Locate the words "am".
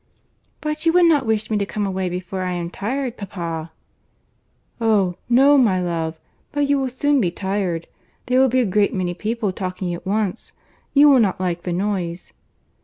2.53-2.71